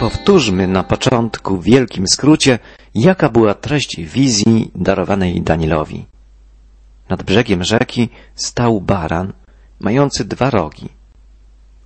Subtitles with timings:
[0.00, 2.58] Powtórzmy na początku w wielkim skrócie,
[2.94, 6.06] jaka była treść wizji darowanej Danielowi.
[7.08, 9.32] Nad brzegiem rzeki stał baran,
[9.80, 10.88] mający dwa rogi.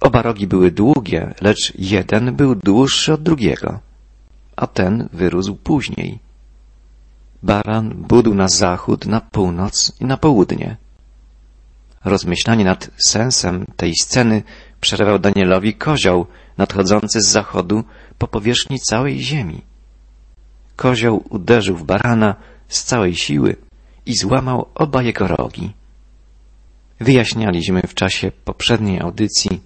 [0.00, 3.80] Oba rogi były długie, lecz jeden był dłuższy od drugiego,
[4.56, 6.18] a ten wyrósł później.
[7.42, 10.76] Baran budł na zachód, na północ i na południe.
[12.04, 14.42] Rozmyślanie nad sensem tej sceny
[14.80, 16.26] przerywał Danielowi kozioł
[16.58, 17.84] nadchodzący z zachodu
[18.18, 19.62] po powierzchni całej ziemi.
[20.76, 22.34] Kozioł uderzył w barana
[22.68, 23.56] z całej siły
[24.06, 25.72] i złamał oba jego rogi.
[27.00, 29.60] Wyjaśnialiśmy w czasie poprzedniej audycji,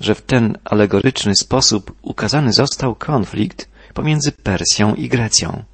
[0.00, 5.64] że w ten alegoryczny sposób ukazany został konflikt pomiędzy Persją i Grecją.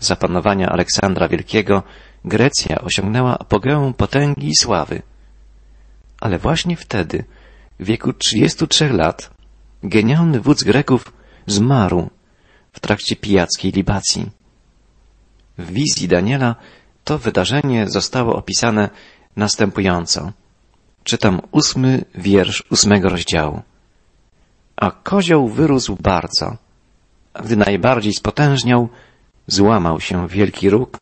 [0.00, 1.82] Za panowania Aleksandra Wielkiego
[2.24, 5.02] Grecja osiągnęła apogeum potęgi i sławy.
[6.20, 7.24] Ale właśnie wtedy,
[7.80, 9.30] w wieku 33 lat,
[9.82, 11.12] genialny wódz Greków
[11.50, 12.10] zmarł
[12.72, 14.30] w trakcie pijackiej libacji.
[15.58, 16.54] W wizji Daniela
[17.04, 18.90] to wydarzenie zostało opisane
[19.36, 20.32] następująco.
[21.04, 23.62] Czytam ósmy wiersz ósmego rozdziału.
[24.76, 26.56] A kozioł wyrósł bardzo,
[27.44, 28.88] gdy najbardziej spotężniał,
[29.46, 30.98] złamał się wielki róg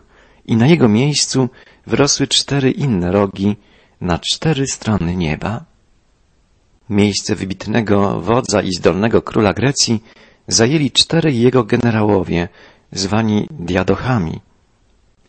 [0.46, 1.48] i na jego miejscu
[1.86, 3.56] wyrosły cztery inne rogi
[4.00, 5.64] na cztery strony nieba.
[6.90, 10.02] Miejsce wybitnego wodza i zdolnego króla Grecji
[10.48, 12.48] zajęli czterej jego generałowie,
[12.92, 14.40] zwani diadochami.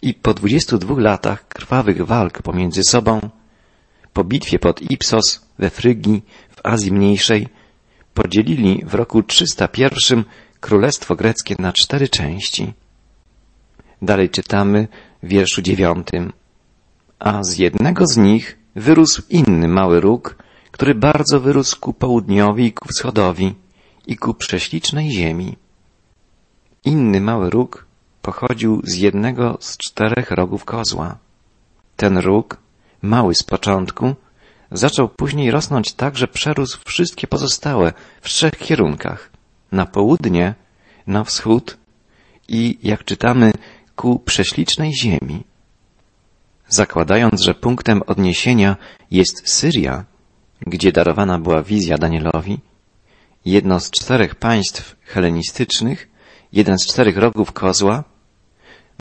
[0.02, 3.20] I po dwudziestu dwóch latach krwawych walk pomiędzy sobą,
[4.14, 7.48] po bitwie pod Ipsos we Frygii w Azji Mniejszej,
[8.14, 10.24] podzielili w roku 301
[10.60, 12.74] królestwo greckie na cztery części.
[14.02, 14.88] Dalej czytamy
[15.24, 16.34] w wierszu dziewiątym.
[17.20, 20.36] A z jednego z nich wyrósł inny mały róg,
[20.72, 23.56] który bardzo wyrósł ku południowi i ku wschodowi
[24.10, 25.56] i ku prześlicznej ziemi.
[26.86, 27.86] Inny mały róg
[28.22, 31.18] pochodził z jednego z czterech rogów kozła.
[31.96, 32.58] Ten róg,
[33.02, 34.16] mały z początku,
[34.72, 39.30] zaczął później rosnąć tak, że przerósł wszystkie pozostałe w trzech kierunkach.
[39.72, 40.56] Na południe,
[41.08, 41.78] na wschód
[42.48, 43.52] i, jak czytamy,
[43.96, 45.44] ku prześlicznej ziemi.
[46.68, 48.76] Zakładając, że punktem odniesienia
[49.12, 50.06] jest Syria,
[50.62, 52.60] gdzie darowana była wizja Danielowi,
[53.46, 56.10] jedno z czterech państw helenistycznych,
[56.54, 58.04] jeden z czterech rogów kozła,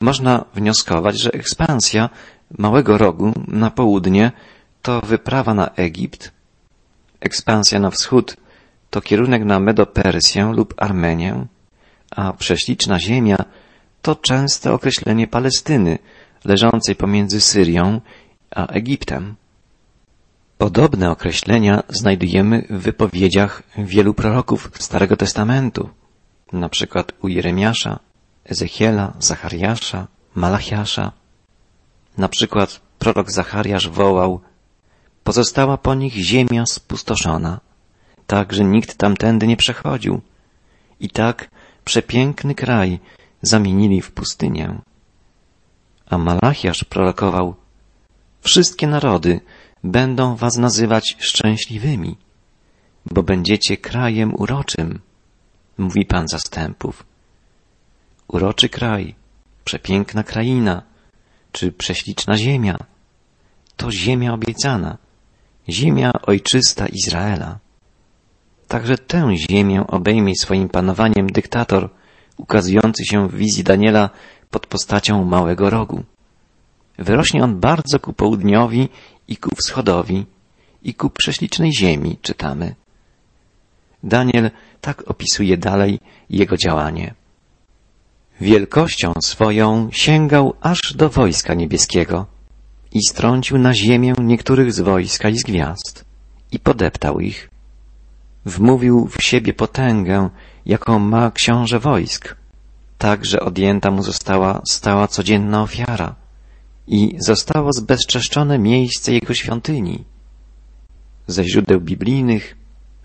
[0.01, 2.11] można wnioskować, że ekspansja
[2.59, 4.33] małego rogu na południe
[4.83, 6.33] to wyprawa na Egipt,
[7.21, 8.37] ekspansja na wschód
[8.91, 11.47] to kierunek na Medopersję lub Armenię,
[12.11, 13.37] a prześliczna ziemia
[14.03, 15.99] to częste określenie Palestyny,
[16.45, 18.01] leżącej pomiędzy Syrią
[18.51, 19.35] a Egiptem.
[20.59, 25.89] Podobne określenia znajdujemy w wypowiedziach wielu proroków Starego Testamentu,
[26.53, 27.99] na przykład u Jeremiasza,
[28.45, 31.13] Ezechiela, Zachariasza, Malachiasza.
[32.19, 34.41] Na przykład prorok Zachariasz wołał
[35.25, 37.61] Pozostała po nich ziemia spustoszona,
[38.27, 40.21] tak, że nikt tamtędy nie przechodził.
[41.01, 41.51] I tak
[41.85, 43.01] przepiękny kraj
[43.43, 44.79] zamienili w pustynię.
[46.11, 47.55] A Malachiasz prorokował
[48.41, 49.41] Wszystkie narody
[49.85, 52.17] będą was nazywać szczęśliwymi,
[53.11, 55.01] bo będziecie krajem uroczym,
[55.79, 57.07] mówi Pan zastępów.
[58.29, 59.15] Uroczy kraj,
[59.65, 60.83] przepiękna kraina,
[61.53, 62.77] czy prześliczna ziemia,
[63.77, 64.99] to ziemia obiecana,
[65.69, 67.59] ziemia ojczysta Izraela.
[68.69, 71.91] Także tę ziemię obejmie swoim panowaniem dyktator,
[72.37, 74.11] ukazujący się w wizji Daniela
[74.51, 76.05] pod postacią małego rogu.
[76.99, 78.89] Wyrośnie on bardzo ku południowi
[79.29, 80.27] i ku wschodowi
[80.83, 82.75] i ku prześlicznej ziemi, czytamy.
[84.03, 84.51] Daniel
[84.81, 86.01] tak opisuje dalej
[86.31, 87.15] jego działanie.
[88.41, 92.27] Wielkością swoją sięgał aż do wojska niebieskiego
[92.93, 96.05] i strącił na ziemię niektórych z wojska i z gwiazd
[96.53, 97.51] i podeptał ich.
[98.45, 100.31] Wmówił w siebie potęgę,
[100.67, 102.37] jaką ma książę wojsk,
[102.99, 106.15] tak, że odjęta mu została stała codzienna ofiara
[106.89, 110.05] i zostało zbezczeszczone miejsce jego świątyni.
[111.27, 112.57] Ze źródeł biblijnych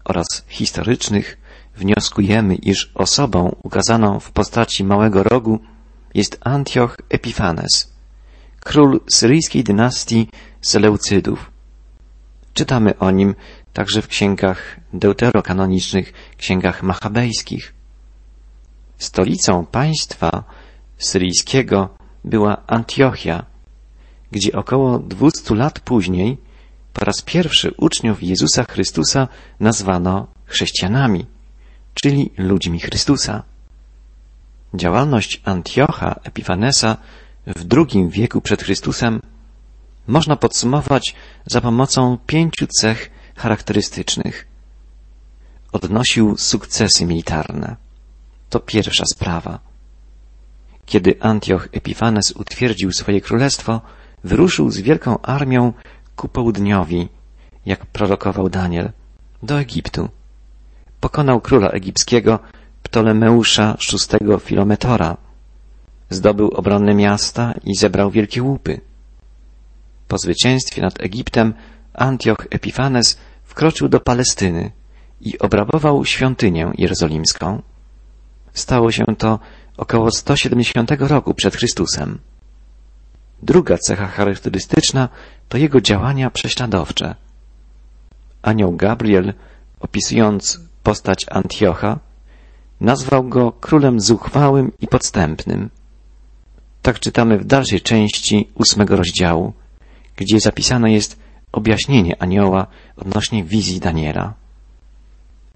[0.06, 1.38] oraz historycznych
[1.75, 5.59] wnioskujemy, iż osobą ukazaną w postaci małego rogu
[6.13, 7.94] jest Antioch Epifanes,
[8.59, 10.27] król syryjskiej dynastii
[10.62, 11.51] Seleucydów.
[12.53, 13.36] Czytamy o nim
[13.74, 17.74] także w księgach deuterokanonicznych, księgach machabejskich.
[18.97, 20.44] Stolicą państwa
[20.97, 21.89] syryjskiego
[22.24, 23.52] była Antiochia,
[24.33, 26.38] gdzie około dwustu lat później
[26.94, 29.27] po raz pierwszy uczniów Jezusa Chrystusa
[29.59, 31.25] nazwano chrześcijanami,
[31.94, 33.44] czyli ludźmi Chrystusa.
[34.74, 36.97] Działalność Antiocha Epifanesa
[37.47, 39.21] w II wieku przed Chrystusem
[40.07, 41.15] można podsumować
[41.45, 44.47] za pomocą pięciu cech charakterystycznych.
[45.71, 47.75] Odnosił sukcesy militarne.
[48.50, 49.59] To pierwsza sprawa.
[50.86, 53.81] Kiedy Antioch Epifanes utwierdził swoje królestwo,
[54.24, 55.74] wyruszył z wielką armią
[56.16, 57.10] ku południowi,
[57.66, 58.92] jak prorokował Daniel,
[59.44, 60.10] do Egiptu.
[61.00, 62.40] Pokonał króla egipskiego
[62.84, 65.18] Ptolemeusza VI Filometora.
[66.10, 68.81] Zdobył obronne miasta i zebrał wielkie łupy.
[70.08, 71.54] Po zwycięstwie nad Egiptem
[71.94, 74.72] Antioch Epifanes wkroczył do Palestyny
[75.22, 77.62] i obrabował świątynię jerozolimską.
[78.54, 79.40] Stało się to
[79.78, 82.20] około 170 roku przed Chrystusem.
[83.44, 85.10] Druga cecha charakterystyczna
[85.50, 87.16] to jego działania prześladowcze.
[88.42, 89.34] Anioł Gabriel,
[89.80, 92.00] opisując postać Antiocha,
[92.81, 95.69] nazwał go królem zuchwałym i podstępnym.
[96.81, 99.54] Tak czytamy w dalszej części ósmego rozdziału,
[100.16, 101.19] gdzie zapisane jest
[101.51, 102.68] objaśnienie anioła
[102.98, 104.34] odnośnie wizji Daniela.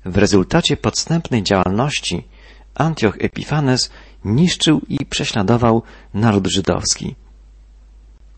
[0.06, 2.28] W rezultacie podstępnej działalności
[2.75, 3.92] Antioch Epifanes
[4.25, 5.83] niszczył i prześladował
[6.13, 7.16] naród żydowski.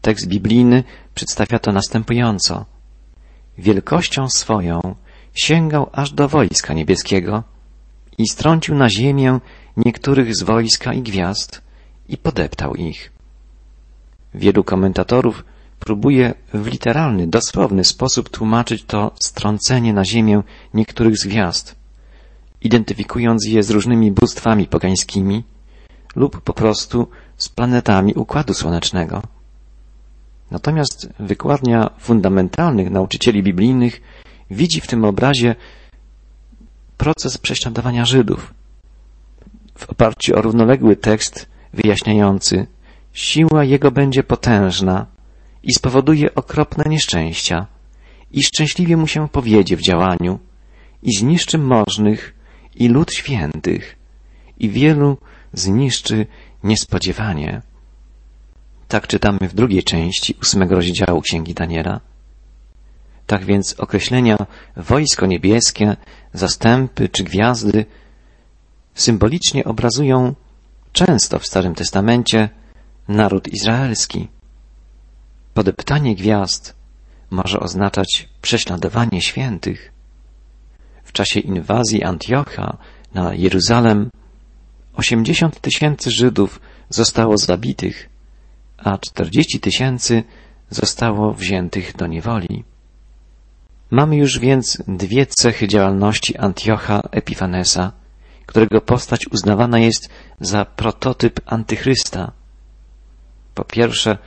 [0.01, 0.84] Tekst biblijny
[1.16, 2.66] przedstawia to następująco.
[3.57, 4.96] Wielkością swoją
[5.34, 7.44] sięgał aż do wojska niebieskiego
[8.18, 9.40] i strącił na ziemię
[9.78, 11.62] niektórych z wojska i gwiazd
[12.10, 13.12] i podeptał ich.
[14.34, 15.44] Wielu komentatorów
[15.80, 20.44] próbuje w literalny, dosłowny sposób tłumaczyć to strącenie na ziemię
[20.74, 21.75] niektórych z gwiazd,
[22.62, 25.44] identyfikując je z różnymi bóstwami pogańskimi
[26.16, 27.07] lub po prostu
[27.38, 29.22] z planetami Układu Słonecznego.
[30.51, 34.01] Natomiast wykładnia fundamentalnych nauczycieli biblijnych
[34.51, 35.56] widzi w tym obrazie
[36.98, 38.54] proces prześladowania Żydów.
[39.78, 42.68] W oparciu o równoległy tekst wyjaśniający
[43.13, 45.06] siła jego będzie potężna
[45.63, 47.68] i spowoduje okropne nieszczęścia
[48.31, 50.40] i szczęśliwie mu się powiedzie w działaniu
[51.04, 52.36] i zniszczy możnych
[52.75, 53.95] i lud świętych
[54.60, 55.18] i wielu
[55.54, 56.25] zniszczy
[56.63, 57.62] niespodziewanie.
[58.89, 62.00] Tak czytamy w drugiej części ósmego rozdziału Księgi Daniela.
[63.27, 64.38] Tak więc określenia
[64.77, 65.97] wojsko niebieskie,
[66.33, 67.86] zastępy czy gwiazdy
[68.94, 70.36] symbolicznie obrazują
[70.94, 72.50] często w Starym Testamencie
[73.07, 74.27] naród izraelski.
[75.53, 76.75] Podeptanie gwiazd
[77.30, 79.92] może oznaczać prześladowanie świętych.
[81.03, 82.77] W czasie inwazji Antiocha
[83.13, 84.09] na Jeruzalem
[84.94, 86.59] 80 tysięcy Żydów
[86.89, 88.08] zostało zabitych,
[88.84, 90.24] a 40 tysięcy
[90.70, 92.64] zostało wziętych do niewoli.
[93.92, 97.92] Mamy już więc dwie cechy działalności Antiocha Epifanesa,
[98.46, 100.10] którego postać uznawana jest
[100.40, 102.31] za prototyp antychrysta.
[103.56, 104.18] Po pierwsze,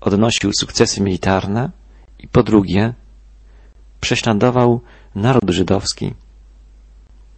[0.00, 1.70] odnosił sukcesy militarne
[2.18, 2.94] i po drugie,
[4.00, 4.80] prześladował
[5.14, 6.14] naród żydowski.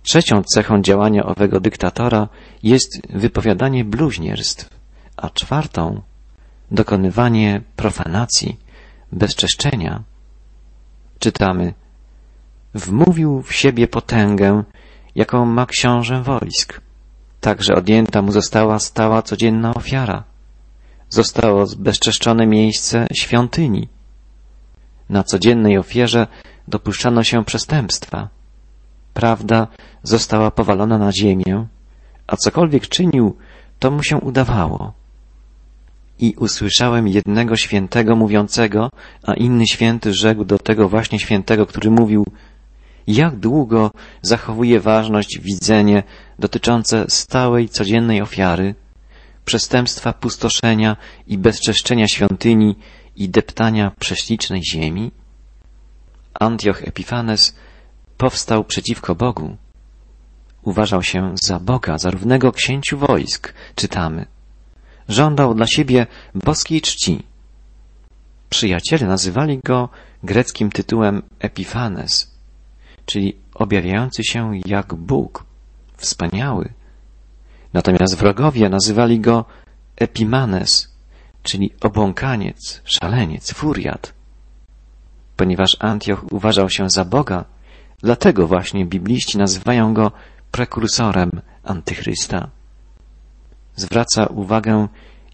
[0.02, 2.28] Trzecią cechą działania owego dyktatora
[2.62, 4.70] jest wypowiadanie bluźnierstw,
[5.16, 6.02] a czwartą
[6.72, 8.58] dokonywanie profanacji,
[9.12, 10.02] bezczeszczenia.
[11.18, 11.74] Czytamy
[12.74, 14.64] Wmówił w siebie potęgę,
[15.14, 16.80] jaką ma książę wojsk.
[17.40, 20.24] Także odjęta mu została stała codzienna ofiara.
[21.08, 23.88] Zostało zbezczeszczone miejsce świątyni.
[25.08, 26.26] Na codziennej ofierze
[26.68, 28.28] dopuszczano się przestępstwa.
[29.14, 29.66] Prawda
[30.02, 31.66] została powalona na ziemię,
[32.26, 33.36] a cokolwiek czynił,
[33.78, 35.01] to mu się udawało.
[36.22, 38.90] I usłyszałem jednego świętego mówiącego,
[39.22, 42.24] a inny święty rzekł do tego właśnie świętego, który mówił,
[43.06, 43.90] jak długo
[44.22, 46.02] zachowuje ważność widzenie
[46.38, 48.74] dotyczące stałej, codziennej ofiary,
[49.44, 52.76] przestępstwa pustoszenia i bezczeszczenia świątyni
[53.16, 55.10] i deptania prześlicznej ziemi?
[56.40, 57.56] Antioch Epifanes
[58.16, 59.56] powstał przeciwko Bogu.
[60.62, 64.31] Uważał się za Boga, za równego księciu wojsk, czytamy.
[65.12, 67.22] Żądał dla siebie boskiej czci.
[68.50, 69.88] Przyjaciele nazywali go
[70.22, 72.38] greckim tytułem Epifanes,
[73.06, 75.44] czyli objawiający się jak Bóg,
[75.96, 76.72] wspaniały.
[77.72, 79.44] Natomiast wrogowie nazywali go
[79.96, 80.96] Epimanes,
[81.42, 84.14] czyli obłąkaniec, szaleniec, furiat.
[85.36, 87.44] Ponieważ Antioch uważał się za Boga,
[87.98, 90.12] dlatego właśnie bibliści nazywają go
[90.50, 91.30] prekursorem
[91.64, 92.61] antychrysta.
[93.76, 94.88] Zwraca uwagę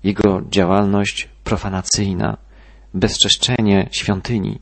[0.05, 2.37] jego działalność profanacyjna,
[2.95, 4.59] bezczeszczenie świątyni.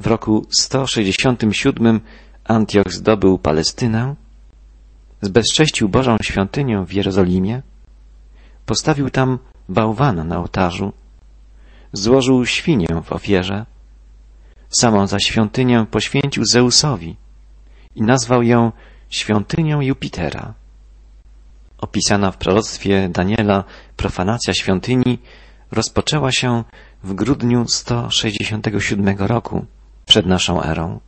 [0.00, 2.00] W roku 167
[2.44, 4.14] Antioch zdobył Palestynę
[5.20, 7.62] zbezcześcił Bożą świątynię w Jerozolimie,
[8.66, 10.92] postawił tam bałwana na ołtarzu,
[11.92, 13.66] złożył świnię w ofierze,
[14.70, 17.16] samą za świątynię poświęcił Zeusowi
[17.94, 18.72] i nazwał ją
[19.10, 20.54] świątynią Jupitera.
[21.78, 23.64] Opisana w proroctwie Daniela
[23.96, 25.18] profanacja świątyni
[25.72, 26.64] rozpoczęła się
[27.04, 29.66] w grudniu 167 roku
[30.06, 31.00] przed naszą erą.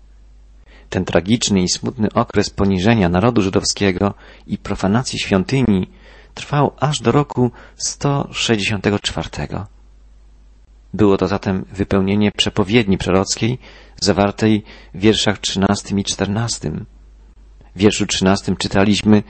[0.91, 4.15] Ten tragiczny i smutny okres poniżenia narodu żydowskiego
[4.47, 5.91] i profanacji świątyni
[6.35, 9.29] trwał aż do roku 164.
[10.95, 13.59] Było to zatem wypełnienie przepowiedni prorockiej
[14.01, 14.63] zawartej
[14.95, 16.71] w wierszach 13 i 14.
[17.77, 19.23] W wierszu 13 czytaliśmy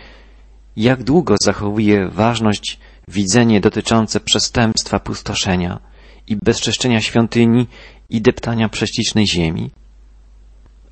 [0.77, 2.79] jak długo zachowuje ważność
[3.09, 5.81] widzenie dotyczące przestępstwa pustoszenia
[6.27, 7.67] i bezczeszczenia świątyni
[8.11, 9.71] i deptania prześlicznej ziemi?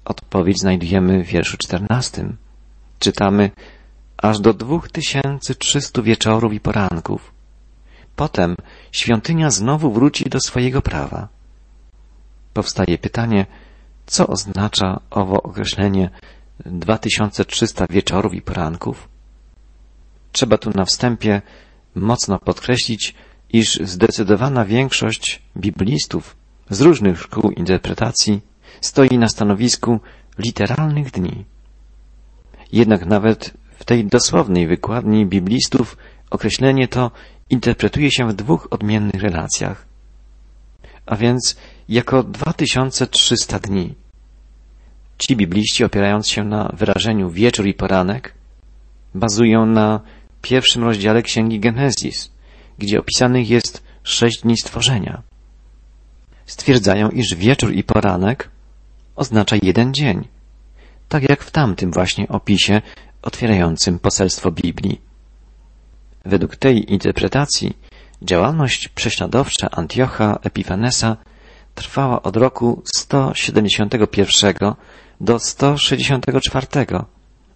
[0.05, 2.37] Odpowiedź znajdujemy w wierszu czternastym.
[2.99, 3.51] Czytamy
[4.17, 7.33] aż do dwóch tysięcy trzystu wieczorów i poranków.
[8.17, 8.57] Potem
[8.93, 11.29] świątynia znowu wróci do swojego prawa.
[12.53, 13.47] Powstaje pytanie,
[14.07, 16.11] co oznacza owo określenie
[16.67, 19.14] 2300 wieczorów i poranków?
[20.35, 21.43] Trzeba tu na wstępie
[21.95, 23.15] mocno podkreślić,
[23.53, 26.37] iż zdecydowana większość biblistów
[26.71, 28.41] z różnych szkół interpretacji
[28.81, 30.01] stoi na stanowisku
[30.39, 31.45] literalnych dni.
[32.73, 35.97] Jednak nawet w tej dosłownej wykładni biblistów
[36.31, 37.11] określenie to
[37.51, 39.87] interpretuje się w dwóch odmiennych relacjach.
[41.07, 41.57] A więc
[41.89, 43.95] jako 2300 dni.
[45.19, 48.35] Ci bibliści opierając się na wyrażeniu wieczór i poranek
[49.15, 50.01] bazują na
[50.45, 52.31] pierwszym rozdziale Księgi Genezis,
[52.79, 55.23] gdzie opisanych jest sześć dni stworzenia.
[56.47, 58.51] Stwierdzają, iż wieczór i poranek
[59.17, 60.29] oznacza jeden dzień,
[61.09, 62.83] tak jak w tamtym właśnie opisie
[63.23, 65.01] otwierającym poselstwo Biblii.
[66.25, 67.77] Według tej interpretacji
[68.23, 71.17] działalność prześladowcza Antiocha Epifanesa
[71.75, 74.75] trwała od roku 171
[75.21, 76.67] do 164,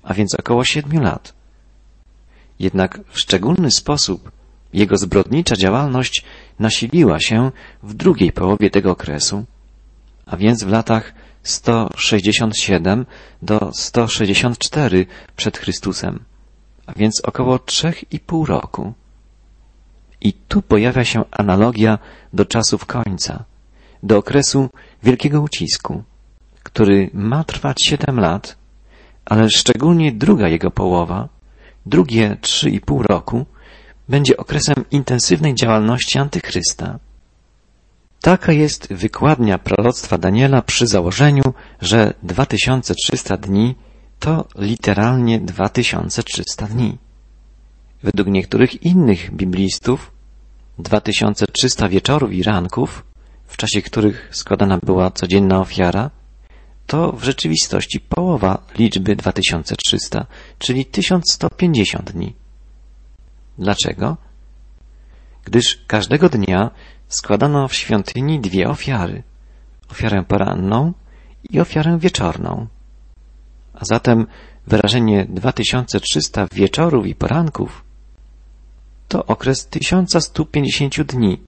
[0.03, 1.38] a więc około siedmiu lat.
[2.59, 4.31] Jednak w szczególny sposób
[4.73, 6.25] jego zbrodnicza działalność
[6.59, 7.51] nasiliła się
[7.83, 9.45] w drugiej połowie tego okresu,
[10.27, 13.07] a więc w latach 167
[13.43, 16.25] do 164 przed Chrystusem,
[16.87, 18.93] a więc około trzech i pół roku.
[20.21, 21.99] I tu pojawia się analogia
[22.33, 23.45] do czasów końca,
[24.03, 24.69] do okresu
[25.03, 26.03] wielkiego ucisku,
[26.63, 28.57] który ma trwać siedem lat,
[29.25, 31.29] ale szczególnie druga jego połowa,
[31.89, 33.47] drugie trzy i pół roku,
[34.09, 36.99] będzie okresem intensywnej działalności Antychrysta.
[38.21, 41.43] Taka jest wykładnia proroctwa Daniela przy założeniu,
[41.81, 43.75] że 2300 dni
[44.19, 46.99] to literalnie 2300 dni.
[48.03, 50.13] Według niektórych innych biblistów
[50.79, 53.05] 2300 wieczorów i ranków,
[53.47, 56.11] w czasie których składana była codzienna ofiara,
[56.89, 60.27] to w rzeczywistości połowa liczby 2300,
[60.59, 62.35] czyli 1150 dni.
[63.59, 64.17] Dlaczego?
[65.45, 66.71] Gdyż każdego dnia
[67.09, 69.23] składano w świątyni dwie ofiary.
[69.91, 70.93] Ofiarę poranną
[71.51, 72.67] i ofiarę wieczorną.
[73.75, 74.27] A zatem
[74.67, 77.85] wyrażenie 2300 wieczorów i poranków
[79.09, 81.41] to okres 1150 dni,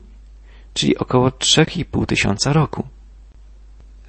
[0.75, 2.89] czyli około 3,5 tysiąca roku.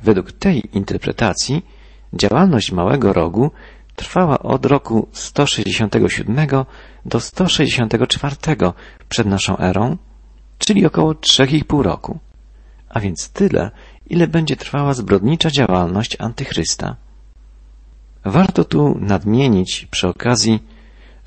[0.04, 1.66] Według tej interpretacji
[2.14, 3.52] działalność Małego Rogu
[3.96, 6.48] trwała od roku 167
[7.06, 8.36] do 164
[9.10, 9.98] przed naszą erą,
[10.58, 12.20] czyli około 3,5 roku,
[12.90, 13.72] a więc tyle,
[14.08, 16.96] ile będzie trwała zbrodnicza działalność Antychrysta.
[18.26, 20.64] Warto tu nadmienić przy okazji,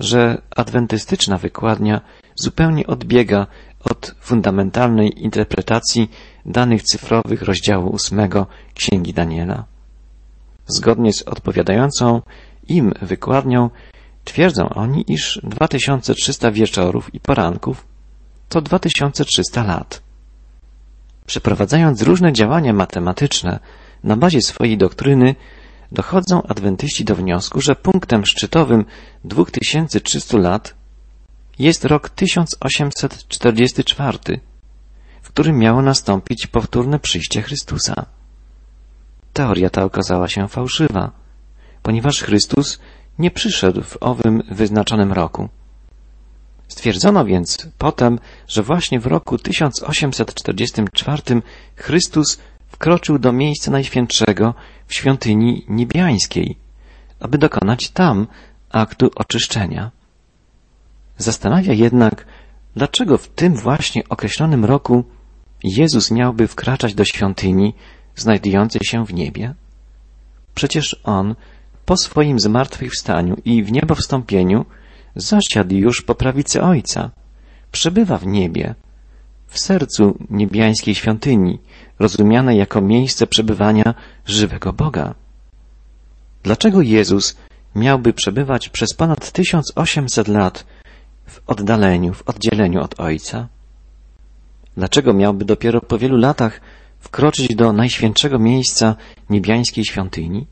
[0.01, 2.01] że adwentystyczna wykładnia
[2.35, 3.47] zupełnie odbiega
[3.91, 6.11] od fundamentalnej interpretacji
[6.47, 9.65] danych cyfrowych rozdziału ósmego Księgi Daniela.
[10.67, 12.23] Zgodnie z odpowiadającą
[12.69, 13.71] im wykładnią
[14.25, 17.87] twierdzą oni, iż 2300 wieczorów i poranków
[18.49, 20.03] to 2300 lat.
[21.27, 23.59] Przeprowadzając różne działania matematyczne
[24.05, 25.35] na bazie swojej doktryny,
[25.93, 28.85] dochodzą adwentyści do wniosku, że punktem szczytowym
[29.25, 30.75] 2300 lat
[31.59, 34.19] jest rok 1844,
[35.23, 38.07] w którym miało nastąpić powtórne przyjście Chrystusa.
[39.33, 41.11] Teoria ta okazała się fałszywa,
[41.83, 42.79] ponieważ Chrystus
[43.19, 45.49] nie przyszedł w owym wyznaczonym roku.
[46.69, 48.19] Stwierdzono więc potem,
[48.49, 51.23] że właśnie w roku 1844
[51.77, 54.55] Chrystus wkroczył do miejsca najświętszego
[54.87, 56.59] w świątyni niebiańskiej,
[57.21, 58.27] aby dokonać tam
[58.71, 59.91] aktu oczyszczenia.
[61.19, 62.27] Zastanawia jednak,
[62.77, 65.05] dlaczego w tym właśnie określonym roku
[65.65, 67.75] Jezus miałby wkraczać do świątyni
[68.17, 69.55] znajdującej się w niebie?
[70.55, 71.35] Przecież On
[71.85, 74.65] po swoim zmartwychwstaniu i w niebo wstąpieniu
[75.17, 77.11] zasiadł już po prawicy Ojca,
[77.73, 78.75] przebywa w niebie,
[79.47, 81.59] w sercu niebiańskiej świątyni,
[81.99, 83.95] rozumianej jako miejsce przebywania
[84.27, 85.15] żywego Boga.
[86.43, 87.37] Dlaczego Jezus
[87.75, 90.67] miałby przebywać przez ponad 1800 lat
[91.27, 93.49] w oddaleniu, w oddzieleniu od Ojca?
[94.77, 96.61] Dlaczego miałby dopiero po wielu latach
[97.01, 98.97] wkroczyć do najświętszego miejsca
[99.31, 100.47] niebiańskiej świątyni?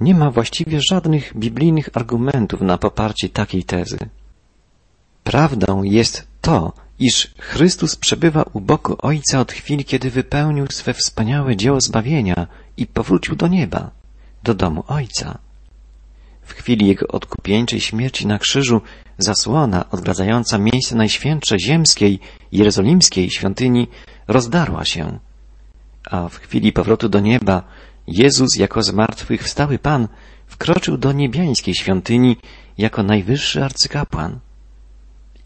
[0.00, 3.98] Nie ma właściwie żadnych biblijnych argumentów na poparcie takiej tezy.
[5.24, 11.56] Prawdą jest to, iż Chrystus przebywa u boku Ojca od chwili, kiedy wypełnił swe wspaniałe
[11.56, 13.90] dzieło zbawienia i powrócił do nieba,
[14.42, 15.38] do domu Ojca.
[16.50, 18.80] W chwili Jego odkupieńczej śmierci na krzyżu
[19.18, 22.20] zasłona odgradzająca miejsce najświętsze ziemskiej,
[22.52, 23.88] jerozolimskiej świątyni
[24.28, 25.18] rozdarła się,
[26.10, 27.62] a w chwili powrotu do nieba
[28.06, 30.08] Jezus jako zmartwychwstały Pan
[30.46, 32.36] wkroczył do niebiańskiej świątyni
[32.78, 34.40] jako najwyższy arcykapłan.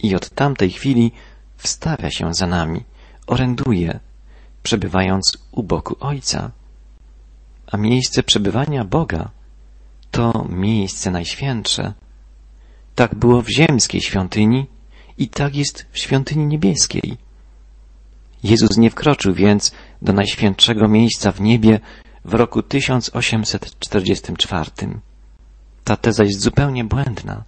[0.02, 1.12] I od tamtej chwili
[1.56, 2.84] wstawia się za nami,
[3.26, 4.00] oręduje,
[4.62, 6.50] przebywając u boku Ojca.
[7.72, 9.30] A miejsce przebywania Boga
[10.14, 11.92] to miejsce najświętsze.
[12.94, 14.66] Tak było w ziemskiej świątyni
[15.18, 17.16] i tak jest w świątyni niebieskiej.
[18.42, 21.80] Jezus nie wkroczył więc do najświętszego miejsca w niebie
[22.24, 24.70] w roku 1844.
[25.84, 27.44] Ta teza jest zupełnie błędna.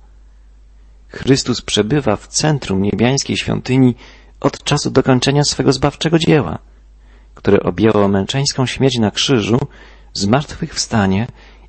[1.09, 3.95] Chrystus przebywa w centrum niebiańskiej świątyni
[4.41, 6.59] od czasu dokończenia swego zbawczego dzieła,
[7.35, 9.59] które objęło męczeńską śmierć na krzyżu,
[10.13, 11.27] zmartwychwstanie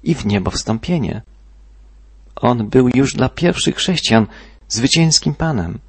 [0.07, 1.21] i w niebo wstąpienie.
[2.35, 4.27] On był już dla pierwszych chrześcijan
[4.67, 5.79] zwycięskim Panem,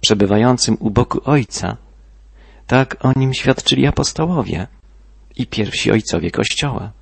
[0.00, 1.76] przebywającym u boku Ojca.
[2.66, 4.66] Tak o nim świadczyli apostołowie
[5.36, 6.92] i pierwsi ojcowie Kościoła.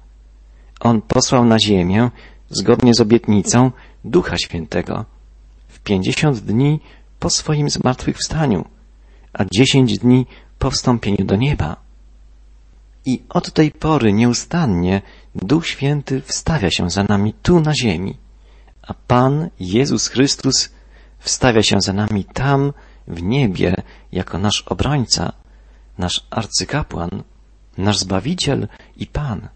[0.80, 2.10] On posłał na ziemię,
[2.50, 3.70] zgodnie z obietnicą,
[4.04, 5.04] Ducha Świętego
[5.68, 6.80] w pięćdziesiąt dni
[7.20, 8.64] po swoim zmartwychwstaniu,
[9.32, 10.26] a dziesięć dni
[10.58, 11.76] po wstąpieniu do nieba.
[13.08, 15.02] I od tej pory nieustannie
[15.34, 18.16] Duch Święty wstawia się za nami tu na ziemi,
[18.82, 20.70] a Pan Jezus Chrystus
[21.18, 22.72] wstawia się za nami tam
[23.08, 25.32] w niebie jako nasz obrońca,
[25.98, 27.22] nasz arcykapłan,
[27.78, 29.48] nasz Zbawiciel i Pan.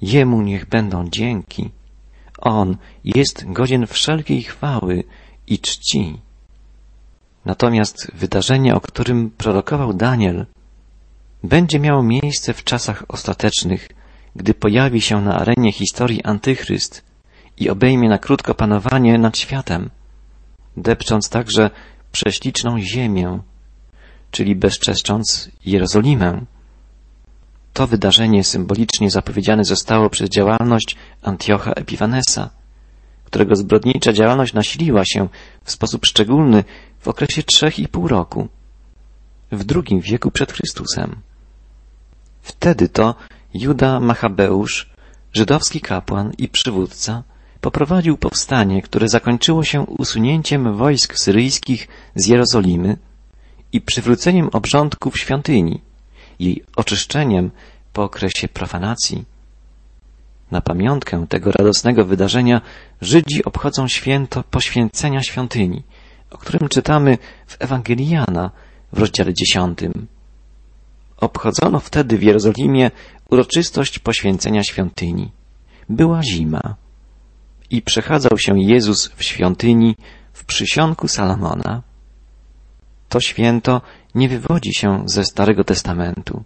[0.00, 1.70] Jemu niech będą dzięki.
[2.38, 5.04] On jest godzien wszelkiej chwały
[5.46, 6.20] i czci.
[7.44, 10.46] Natomiast wydarzenie, o którym prorokował Daniel,
[11.44, 13.88] będzie miało miejsce w czasach ostatecznych,
[14.36, 17.04] gdy pojawi się na arenie historii Antychryst
[17.58, 19.90] i obejmie na krótko panowanie nad światem,
[20.76, 21.70] depcząc także
[22.12, 23.38] prześliczną ziemię,
[24.30, 26.44] czyli bezczeszcząc Jerozolimę.
[27.72, 32.50] To wydarzenie symbolicznie zapowiedziane zostało przez działalność Antiocha Epifanesa,
[33.24, 35.28] którego zbrodnicza działalność nasiliła się
[35.64, 36.64] w sposób szczególny
[37.00, 38.48] w okresie trzech i pół roku,
[39.52, 41.16] w drugim wieku przed Chrystusem.
[42.42, 43.14] Wtedy to
[43.54, 44.90] Juda Machabeusz,
[45.32, 47.22] żydowski kapłan i przywódca,
[47.60, 52.96] poprowadził powstanie, które zakończyło się usunięciem wojsk syryjskich z Jerozolimy
[53.72, 55.80] i przywróceniem obrządków świątyni,
[56.38, 57.50] jej oczyszczeniem
[57.92, 59.24] po okresie profanacji.
[60.50, 62.60] Na pamiątkę tego radosnego wydarzenia
[63.00, 65.82] Żydzi obchodzą święto poświęcenia świątyni,
[66.30, 68.50] o którym czytamy w Ewangelii Jana
[68.92, 70.06] w rozdziale dziesiątym.
[71.22, 72.90] Obchodzono wtedy w Jerozolimie
[73.30, 75.32] uroczystość poświęcenia świątyni.
[75.88, 76.74] Była zima
[77.70, 79.96] i przechadzał się Jezus w świątyni
[80.32, 81.82] w przysionku Salomona.
[83.08, 83.80] To święto
[84.14, 86.44] nie wywodzi się ze Starego Testamentu.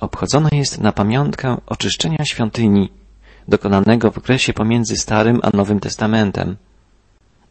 [0.00, 2.92] Obchodzone jest na pamiątkę oczyszczenia świątyni
[3.48, 6.56] dokonanego w okresie pomiędzy Starym a Nowym Testamentem,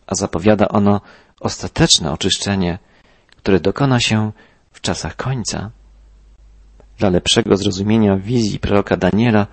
[0.07, 1.01] a zapowiada ono
[1.39, 2.79] ostateczne oczyszczenie,
[3.37, 4.31] które dokona się
[4.71, 5.71] w czasach końca.
[6.99, 9.47] Dla lepszego zrozumienia wizji proroka Daniela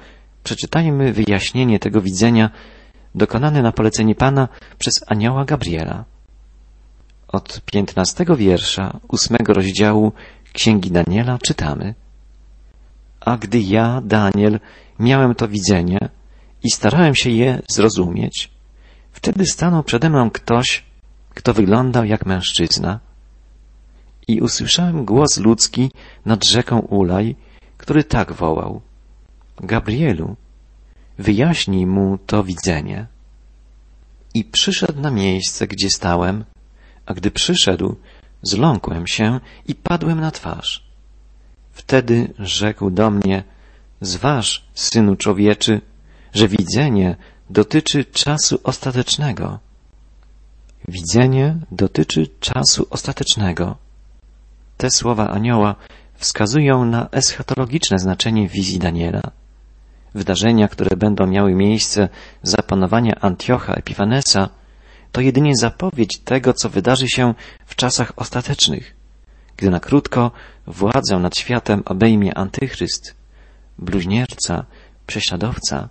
[0.44, 2.50] przeczytajmy wyjaśnienie tego widzenia
[3.14, 6.04] dokonane na polecenie Pana przez anioła Gabriela.
[7.28, 10.12] Od piętnastego wiersza ósmego rozdziału
[10.52, 11.94] Księgi Daniela czytamy
[13.20, 14.60] A gdy ja, Daniel,
[14.98, 15.98] miałem to widzenie
[16.62, 18.50] i starałem się je zrozumieć,
[19.12, 20.84] wtedy stanął przede mną ktoś,
[21.30, 23.05] kto wyglądał jak mężczyzna
[24.28, 25.90] i usłyszałem głos ludzki
[26.24, 27.36] nad rzeką Ulaj,
[27.76, 28.80] który tak wołał
[29.60, 30.36] Gabrielu,
[31.18, 33.06] wyjaśnij mu to widzenie.
[34.34, 36.44] i przyszedł na miejsce, gdzie stałem,
[37.06, 37.96] a gdy przyszedł,
[38.42, 40.86] zląkłem się i padłem na twarz.
[41.72, 43.44] Wtedy rzekł do mnie,
[44.00, 45.80] zważ, synu człowieczy,
[46.34, 47.16] że widzenie
[47.50, 49.58] dotyczy czasu ostatecznego.
[50.88, 53.85] Widzenie dotyczy czasu ostatecznego.
[54.76, 55.74] Te słowa anioła
[56.14, 59.22] wskazują na eschatologiczne znaczenie wizji Daniela.
[60.14, 62.08] Wydarzenia, które będą miały miejsce
[62.42, 64.48] za panowania Antiocha Epifanesa,
[65.12, 67.34] to jedynie zapowiedź tego, co wydarzy się
[67.66, 68.96] w czasach ostatecznych,
[69.56, 70.30] gdy na krótko
[70.66, 73.14] władzę nad światem obejmie antychryst,
[73.78, 74.64] bluźnierca,
[75.06, 75.88] prześladowca,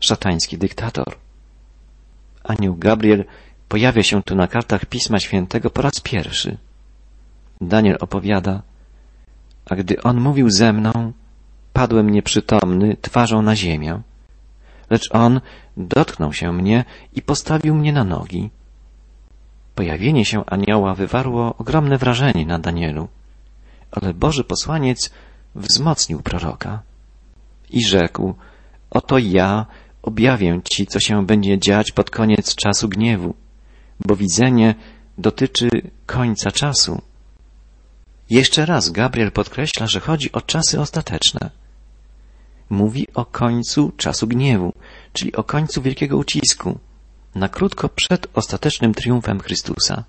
[0.00, 1.16] szatański dyktator.
[2.44, 3.24] Anioł Gabriel
[3.68, 6.56] pojawia się tu na kartach Pisma Świętego po raz pierwszy.
[7.60, 8.62] Daniel opowiada,
[9.70, 11.12] a gdy on mówił ze mną,
[11.72, 14.00] padłem nieprzytomny twarzą na ziemię,
[14.90, 15.40] lecz on
[15.76, 18.50] dotknął się mnie i postawił mnie na nogi.
[19.74, 23.08] Pojawienie się anioła wywarło ogromne wrażenie na Danielu,
[23.90, 25.10] ale Boży posłaniec
[25.54, 26.82] wzmocnił proroka
[27.70, 28.34] i rzekł,
[28.90, 29.66] oto ja
[30.02, 33.34] objawię ci, co się będzie dziać pod koniec czasu gniewu,
[34.06, 34.74] bo widzenie
[35.18, 35.68] dotyczy
[36.06, 37.09] końca czasu.
[38.30, 41.50] Jeszcze raz Gabriel podkreśla, że chodzi o czasy ostateczne.
[42.70, 44.72] Mówi o końcu czasu gniewu,
[45.12, 46.78] czyli o końcu wielkiego ucisku,
[47.34, 50.04] na krótko przed ostatecznym triumfem Chrystusa.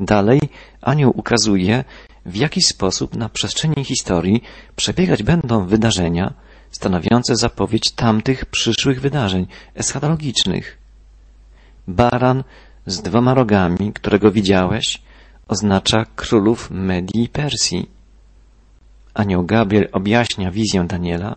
[0.00, 0.40] Dalej
[0.80, 1.84] anioł ukazuje,
[2.26, 4.42] w jaki sposób na przestrzeni historii
[4.76, 6.34] przebiegać będą wydarzenia
[6.70, 10.78] stanowiące zapowiedź tamtych przyszłych wydarzeń eschatologicznych.
[11.88, 12.44] Baran
[12.86, 15.07] z dwoma rogami, którego widziałeś,
[15.48, 17.90] oznacza królów Medii i Persji.
[19.14, 21.36] Anioł Gabriel objaśnia wizję Daniela,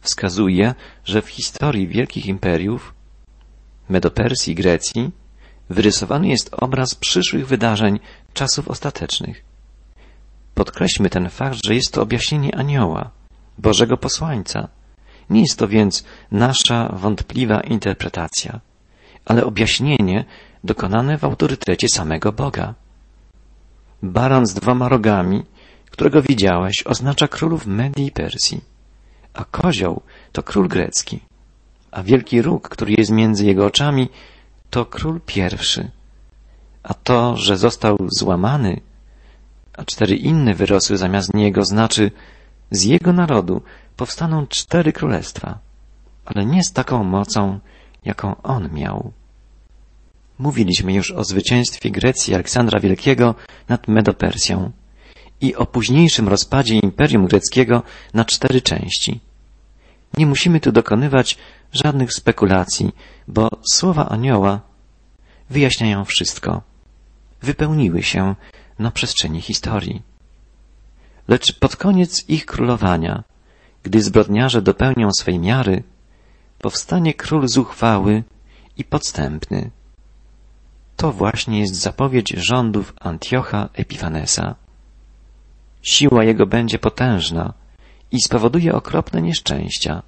[0.00, 2.94] wskazuje, że w historii wielkich imperiów
[3.88, 5.10] Medopersji i Grecji
[5.70, 8.00] wyrysowany jest obraz przyszłych wydarzeń
[8.34, 9.44] czasów ostatecznych.
[10.54, 13.10] Podkreślmy ten fakt, że jest to objaśnienie anioła,
[13.58, 14.68] Bożego posłańca.
[15.30, 18.60] Nie jest to więc nasza wątpliwa interpretacja,
[19.24, 20.24] ale objaśnienie
[20.64, 22.74] dokonane w autorytecie samego Boga.
[24.04, 25.44] Baran z dwoma rogami,
[25.90, 28.60] którego widziałeś, oznacza królów Medii i Persji,
[29.34, 30.00] a kozioł
[30.32, 31.20] to król grecki,
[31.90, 34.08] a wielki róg, który jest między jego oczami,
[34.70, 35.90] to król pierwszy.
[36.82, 38.80] A to, że został złamany,
[39.72, 42.10] a cztery inne wyrosły zamiast niego, znaczy
[42.70, 43.62] z jego narodu
[43.96, 45.58] powstaną cztery królestwa,
[46.24, 47.58] ale nie z taką mocą,
[48.04, 49.12] jaką on miał.
[50.38, 53.34] Mówiliśmy już o zwycięstwie Grecji Aleksandra Wielkiego
[53.68, 54.72] nad Medopersją
[55.40, 57.82] i o późniejszym rozpadzie Imperium Greckiego
[58.14, 59.20] na cztery części.
[60.18, 61.38] Nie musimy tu dokonywać
[61.72, 62.92] żadnych spekulacji,
[63.28, 64.60] bo słowa anioła
[65.50, 66.62] wyjaśniają wszystko.
[67.42, 68.34] Wypełniły się
[68.78, 70.02] na przestrzeni historii.
[71.28, 73.24] Lecz pod koniec ich królowania,
[73.82, 75.82] gdy zbrodniarze dopełnią swej miary,
[76.58, 78.22] powstanie król zuchwały
[78.76, 79.70] i podstępny.
[80.96, 84.54] To właśnie jest zapowiedź rządów Antiocha Epifanesa.
[85.82, 87.54] Siła jego będzie potężna
[88.10, 90.02] i spowoduje okropne nieszczęścia.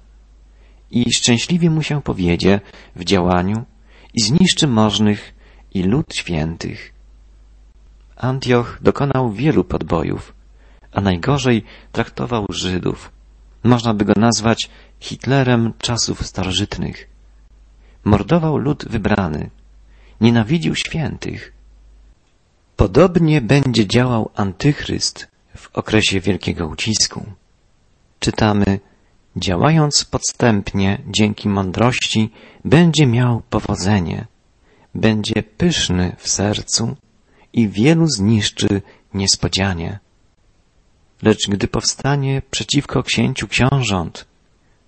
[0.91, 2.59] I szczęśliwie mu się powiedzie
[2.95, 3.65] w działaniu
[4.13, 5.33] i zniszczy możnych
[5.73, 6.93] i lud świętych.
[8.15, 10.33] Antioch dokonał wielu podbojów,
[10.91, 13.11] a najgorzej traktował Żydów.
[13.63, 14.69] Można by go nazwać
[14.99, 17.09] Hitlerem czasów starożytnych.
[18.03, 19.49] Mordował lud wybrany,
[20.21, 21.53] nienawidził świętych.
[22.75, 27.25] Podobnie będzie działał antychryst w okresie wielkiego ucisku.
[28.19, 28.79] Czytamy,
[29.35, 32.29] działając podstępnie dzięki mądrości,
[32.65, 34.27] będzie miał powodzenie,
[34.95, 36.95] będzie pyszny w sercu
[37.53, 38.81] i wielu zniszczy
[39.13, 39.99] niespodzianie.
[41.21, 44.25] Lecz gdy powstanie przeciwko księciu książąt,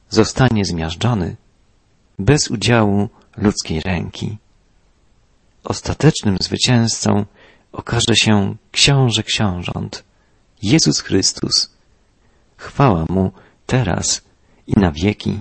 [0.09, 1.35] zostanie zmiażdżony
[2.19, 4.37] bez udziału ludzkiej ręki.
[5.69, 7.25] Ostatecznym zwycięzcą
[7.71, 10.03] okaże się książę książąt,
[10.63, 11.69] Jezus Chrystus.
[12.57, 13.31] Chwała Mu
[13.65, 14.21] teraz
[14.67, 15.39] i na wieki.